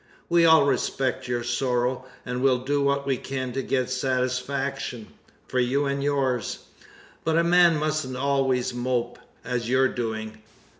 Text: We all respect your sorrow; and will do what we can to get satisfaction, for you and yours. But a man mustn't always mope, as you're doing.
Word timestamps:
We 0.29 0.45
all 0.47 0.65
respect 0.65 1.27
your 1.27 1.43
sorrow; 1.43 2.05
and 2.25 2.41
will 2.41 2.57
do 2.57 2.81
what 2.81 3.05
we 3.05 3.17
can 3.17 3.51
to 3.53 3.61
get 3.61 3.91
satisfaction, 3.91 5.09
for 5.47 5.59
you 5.59 5.85
and 5.85 6.01
yours. 6.03 6.63
But 7.23 7.37
a 7.37 7.43
man 7.43 7.77
mustn't 7.77 8.17
always 8.17 8.73
mope, 8.73 9.19
as 9.45 9.69
you're 9.69 9.89
doing. 9.89 10.41